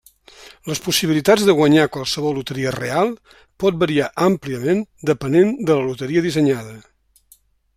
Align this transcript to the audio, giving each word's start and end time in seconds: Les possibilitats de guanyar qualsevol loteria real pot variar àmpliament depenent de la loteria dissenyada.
Les 0.69 0.79
possibilitats 0.85 1.43
de 1.49 1.53
guanyar 1.59 1.83
qualsevol 1.97 2.39
loteria 2.39 2.73
real 2.77 3.11
pot 3.65 3.77
variar 3.83 4.09
àmpliament 4.29 4.83
depenent 5.11 5.55
de 5.69 5.77
la 5.77 5.87
loteria 5.91 6.25
dissenyada. 6.29 6.75